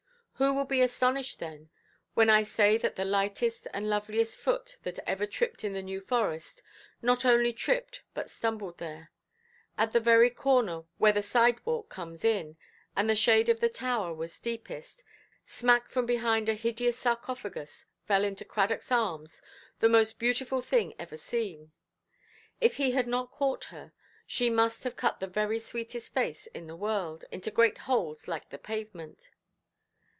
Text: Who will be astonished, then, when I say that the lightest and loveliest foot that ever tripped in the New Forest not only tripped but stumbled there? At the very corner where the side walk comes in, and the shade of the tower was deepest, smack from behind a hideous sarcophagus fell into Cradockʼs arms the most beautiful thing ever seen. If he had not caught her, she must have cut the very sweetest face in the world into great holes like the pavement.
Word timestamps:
Who 0.35 0.55
will 0.55 0.65
be 0.65 0.81
astonished, 0.81 1.37
then, 1.37 1.69
when 2.15 2.27
I 2.27 2.41
say 2.41 2.75
that 2.75 2.95
the 2.95 3.05
lightest 3.05 3.67
and 3.75 3.87
loveliest 3.87 4.39
foot 4.39 4.75
that 4.81 4.97
ever 5.07 5.27
tripped 5.27 5.63
in 5.63 5.73
the 5.73 5.83
New 5.83 6.01
Forest 6.01 6.63
not 6.99 7.25
only 7.25 7.53
tripped 7.53 8.01
but 8.15 8.27
stumbled 8.27 8.79
there? 8.79 9.11
At 9.77 9.91
the 9.93 9.99
very 9.99 10.31
corner 10.31 10.85
where 10.97 11.13
the 11.13 11.21
side 11.21 11.63
walk 11.63 11.89
comes 11.89 12.25
in, 12.25 12.57
and 12.95 13.07
the 13.07 13.13
shade 13.15 13.49
of 13.49 13.59
the 13.59 13.69
tower 13.69 14.15
was 14.15 14.39
deepest, 14.39 15.03
smack 15.45 15.87
from 15.87 16.07
behind 16.07 16.49
a 16.49 16.55
hideous 16.55 16.97
sarcophagus 16.97 17.85
fell 18.07 18.23
into 18.23 18.43
Cradockʼs 18.43 18.91
arms 18.91 19.43
the 19.79 19.89
most 19.89 20.17
beautiful 20.17 20.59
thing 20.59 20.95
ever 20.97 21.17
seen. 21.17 21.71
If 22.59 22.77
he 22.77 22.89
had 22.93 23.05
not 23.05 23.29
caught 23.29 23.65
her, 23.65 23.93
she 24.25 24.49
must 24.49 24.85
have 24.85 24.95
cut 24.95 25.19
the 25.19 25.27
very 25.27 25.59
sweetest 25.59 26.11
face 26.15 26.47
in 26.47 26.65
the 26.65 26.75
world 26.75 27.25
into 27.31 27.51
great 27.51 27.77
holes 27.77 28.27
like 28.27 28.49
the 28.49 28.57
pavement. 28.57 29.29